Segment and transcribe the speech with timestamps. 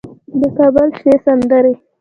[0.39, 1.73] د کابل شنې سندرې